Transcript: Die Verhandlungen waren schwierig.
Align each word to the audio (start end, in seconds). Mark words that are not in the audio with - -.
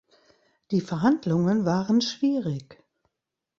Die 0.71 0.81
Verhandlungen 0.81 1.63
waren 1.63 2.01
schwierig. 2.01 2.81